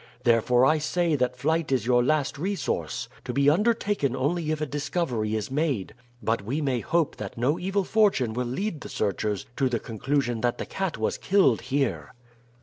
Therefore 0.23 0.65
I 0.65 0.79
say 0.79 1.15
that 1.15 1.37
flight 1.37 1.71
is 1.71 1.85
your 1.85 2.03
last 2.03 2.39
resource, 2.39 3.07
to 3.23 3.33
be 3.33 3.51
undertaken 3.51 4.15
only 4.15 4.49
if 4.49 4.59
a 4.59 4.65
discovery 4.65 5.35
is 5.35 5.51
made; 5.51 5.93
but 6.23 6.41
we 6.41 6.59
may 6.59 6.79
hope 6.79 7.17
that 7.17 7.37
no 7.37 7.59
evil 7.59 7.83
fortune 7.83 8.33
will 8.33 8.47
lead 8.47 8.81
the 8.81 8.89
searchers 8.89 9.45
to 9.57 9.69
the 9.69 9.79
conclusion 9.79 10.41
that 10.41 10.57
the 10.57 10.65
cat 10.65 10.97
was 10.97 11.19
killed 11.19 11.61
here. 11.61 12.15